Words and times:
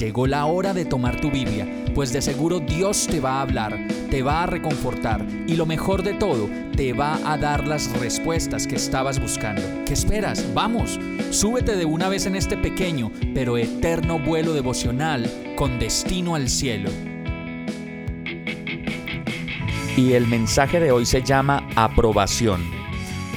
Llegó 0.00 0.26
la 0.26 0.46
hora 0.46 0.72
de 0.72 0.86
tomar 0.86 1.20
tu 1.20 1.30
Biblia, 1.30 1.68
pues 1.94 2.10
de 2.10 2.22
seguro 2.22 2.58
Dios 2.58 3.06
te 3.06 3.20
va 3.20 3.32
a 3.32 3.42
hablar, 3.42 3.86
te 4.10 4.22
va 4.22 4.44
a 4.44 4.46
reconfortar 4.46 5.26
y 5.46 5.56
lo 5.56 5.66
mejor 5.66 6.02
de 6.02 6.14
todo, 6.14 6.48
te 6.74 6.94
va 6.94 7.18
a 7.30 7.36
dar 7.36 7.68
las 7.68 7.92
respuestas 8.00 8.66
que 8.66 8.76
estabas 8.76 9.20
buscando. 9.20 9.60
¿Qué 9.84 9.92
esperas? 9.92 10.54
Vamos, 10.54 10.98
súbete 11.28 11.76
de 11.76 11.84
una 11.84 12.08
vez 12.08 12.24
en 12.24 12.34
este 12.34 12.56
pequeño 12.56 13.12
pero 13.34 13.58
eterno 13.58 14.18
vuelo 14.18 14.54
devocional 14.54 15.30
con 15.54 15.78
destino 15.78 16.34
al 16.34 16.48
cielo. 16.48 16.88
Y 19.98 20.14
el 20.14 20.26
mensaje 20.26 20.80
de 20.80 20.92
hoy 20.92 21.04
se 21.04 21.22
llama 21.22 21.68
aprobación. 21.76 22.62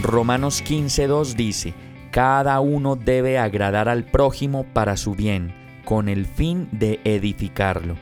Romanos 0.01 0.63
15.2 0.63 1.33
dice, 1.35 1.73
cada 2.09 2.61
uno 2.61 2.95
debe 2.95 3.37
agradar 3.37 3.89
al 3.89 4.05
prójimo 4.05 4.65
para 4.71 4.95
su 4.95 5.13
bien 5.13 5.61
con 5.83 6.09
el 6.09 6.25
fin 6.25 6.67
de 6.71 6.99
edificarlo. 7.03 7.95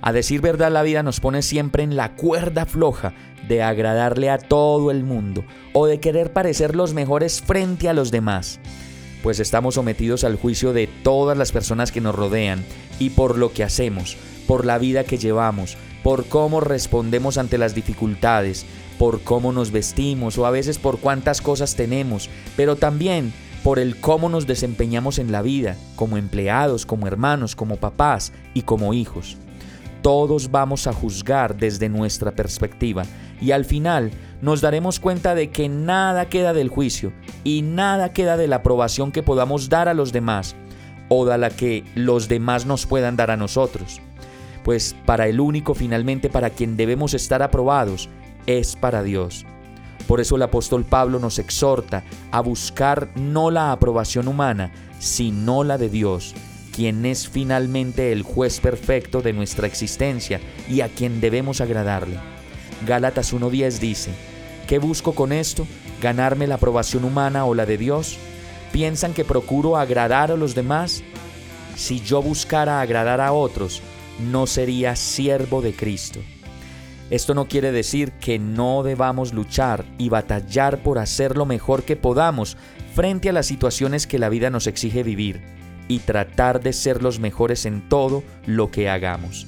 A 0.00 0.12
decir 0.12 0.40
verdad, 0.40 0.72
la 0.72 0.82
vida 0.82 1.02
nos 1.02 1.20
pone 1.20 1.42
siempre 1.42 1.84
en 1.84 1.94
la 1.94 2.16
cuerda 2.16 2.66
floja 2.66 3.14
de 3.48 3.62
agradarle 3.62 4.30
a 4.30 4.38
todo 4.38 4.90
el 4.90 5.04
mundo 5.04 5.44
o 5.72 5.86
de 5.86 6.00
querer 6.00 6.32
parecer 6.32 6.74
los 6.74 6.92
mejores 6.94 7.40
frente 7.40 7.88
a 7.88 7.92
los 7.92 8.10
demás, 8.10 8.58
pues 9.22 9.38
estamos 9.38 9.76
sometidos 9.76 10.24
al 10.24 10.36
juicio 10.36 10.72
de 10.72 10.88
todas 10.88 11.38
las 11.38 11.52
personas 11.52 11.92
que 11.92 12.00
nos 12.00 12.14
rodean 12.14 12.64
y 12.98 13.10
por 13.10 13.38
lo 13.38 13.52
que 13.52 13.62
hacemos, 13.62 14.16
por 14.48 14.64
la 14.64 14.78
vida 14.78 15.04
que 15.04 15.18
llevamos, 15.18 15.76
por 16.02 16.26
cómo 16.26 16.60
respondemos 16.60 17.38
ante 17.38 17.58
las 17.58 17.74
dificultades, 17.74 18.66
por 18.98 19.22
cómo 19.22 19.52
nos 19.52 19.70
vestimos 19.70 20.36
o 20.38 20.46
a 20.46 20.50
veces 20.50 20.78
por 20.78 20.98
cuántas 20.98 21.40
cosas 21.40 21.76
tenemos, 21.76 22.28
pero 22.56 22.76
también 22.76 23.32
por 23.62 23.78
el 23.78 24.00
cómo 24.00 24.28
nos 24.28 24.46
desempeñamos 24.46 25.18
en 25.18 25.30
la 25.30 25.42
vida, 25.42 25.76
como 25.94 26.16
empleados, 26.16 26.84
como 26.84 27.06
hermanos, 27.06 27.54
como 27.54 27.76
papás 27.76 28.32
y 28.54 28.62
como 28.62 28.92
hijos. 28.92 29.36
Todos 30.02 30.50
vamos 30.50 30.88
a 30.88 30.92
juzgar 30.92 31.56
desde 31.56 31.88
nuestra 31.88 32.32
perspectiva 32.32 33.04
y 33.40 33.52
al 33.52 33.64
final 33.64 34.10
nos 34.40 34.60
daremos 34.60 34.98
cuenta 34.98 35.36
de 35.36 35.50
que 35.50 35.68
nada 35.68 36.28
queda 36.28 36.52
del 36.52 36.68
juicio 36.68 37.12
y 37.44 37.62
nada 37.62 38.12
queda 38.12 38.36
de 38.36 38.48
la 38.48 38.56
aprobación 38.56 39.12
que 39.12 39.22
podamos 39.22 39.68
dar 39.68 39.88
a 39.88 39.94
los 39.94 40.12
demás 40.12 40.56
o 41.08 41.24
de 41.24 41.38
la 41.38 41.50
que 41.50 41.84
los 41.94 42.26
demás 42.28 42.66
nos 42.66 42.86
puedan 42.86 43.16
dar 43.16 43.30
a 43.30 43.36
nosotros. 43.36 44.00
Pues 44.64 44.96
para 45.06 45.28
el 45.28 45.38
único 45.38 45.74
finalmente 45.74 46.28
para 46.28 46.50
quien 46.50 46.76
debemos 46.76 47.14
estar 47.14 47.42
aprobados 47.42 48.08
es 48.46 48.74
para 48.74 49.04
Dios. 49.04 49.46
Por 50.06 50.20
eso 50.20 50.36
el 50.36 50.42
apóstol 50.42 50.84
Pablo 50.84 51.18
nos 51.18 51.38
exhorta 51.38 52.04
a 52.30 52.40
buscar 52.40 53.10
no 53.14 53.50
la 53.50 53.72
aprobación 53.72 54.28
humana, 54.28 54.72
sino 54.98 55.64
la 55.64 55.78
de 55.78 55.88
Dios, 55.88 56.34
quien 56.74 57.06
es 57.06 57.28
finalmente 57.28 58.12
el 58.12 58.22
juez 58.22 58.60
perfecto 58.60 59.22
de 59.22 59.32
nuestra 59.32 59.66
existencia 59.66 60.40
y 60.68 60.80
a 60.80 60.88
quien 60.88 61.20
debemos 61.20 61.60
agradarle. 61.60 62.18
Gálatas 62.86 63.32
1.10 63.32 63.78
dice, 63.78 64.10
¿qué 64.66 64.78
busco 64.78 65.14
con 65.14 65.32
esto? 65.32 65.66
¿Ganarme 66.00 66.46
la 66.46 66.56
aprobación 66.56 67.04
humana 67.04 67.44
o 67.44 67.54
la 67.54 67.66
de 67.66 67.78
Dios? 67.78 68.18
¿Piensan 68.72 69.12
que 69.12 69.24
procuro 69.24 69.76
agradar 69.76 70.32
a 70.32 70.36
los 70.36 70.54
demás? 70.54 71.02
Si 71.76 72.00
yo 72.00 72.22
buscara 72.22 72.80
agradar 72.80 73.20
a 73.20 73.32
otros, 73.32 73.82
no 74.30 74.46
sería 74.46 74.96
siervo 74.96 75.62
de 75.62 75.74
Cristo. 75.74 76.20
Esto 77.12 77.34
no 77.34 77.44
quiere 77.44 77.72
decir 77.72 78.12
que 78.12 78.38
no 78.38 78.82
debamos 78.82 79.34
luchar 79.34 79.84
y 79.98 80.08
batallar 80.08 80.78
por 80.78 80.98
hacer 80.98 81.36
lo 81.36 81.44
mejor 81.44 81.82
que 81.82 81.94
podamos 81.94 82.56
frente 82.94 83.28
a 83.28 83.34
las 83.34 83.44
situaciones 83.44 84.06
que 84.06 84.18
la 84.18 84.30
vida 84.30 84.48
nos 84.48 84.66
exige 84.66 85.02
vivir 85.02 85.42
y 85.88 85.98
tratar 85.98 86.62
de 86.62 86.72
ser 86.72 87.02
los 87.02 87.20
mejores 87.20 87.66
en 87.66 87.86
todo 87.86 88.22
lo 88.46 88.70
que 88.70 88.88
hagamos. 88.88 89.46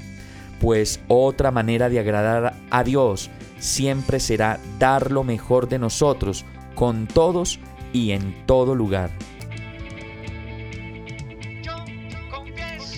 Pues 0.61 1.01
otra 1.09 1.53
manera 1.53 1.89
de 1.89 2.01
agradar 2.01 2.55
a 2.69 2.85
Dios 2.85 3.31
siempre 3.59 4.21
será 4.21 4.61
dar 4.79 5.11
lo 5.11 5.25
mejor 5.25 5.67
de 5.67 5.79
nosotros 5.79 6.45
con 6.75 7.07
todos 7.07 7.61
y 7.95 8.11
en 8.11 8.45
todo 8.45 8.75
lugar. 8.75 9.09